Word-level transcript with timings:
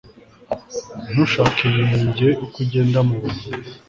Ntushake 1.11 1.61
inenge 1.81 2.27
uko 2.43 2.55
ugenda 2.63 2.99
mubuzima 3.07 3.63